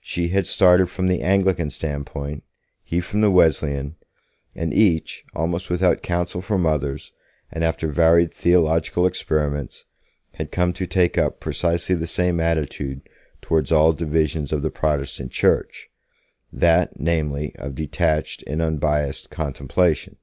[0.00, 2.42] She had started from the Anglican standpoint,
[2.82, 3.94] he from the Wesleyan,
[4.52, 7.12] and each, almost without counsel from others,
[7.52, 9.84] and after varied theological experiments,
[10.34, 13.08] had come to take up precisely the same attitude
[13.40, 15.88] towards all divisions of the Protestant Church
[16.52, 20.16] that, namely, of detached and unbiased contemplation.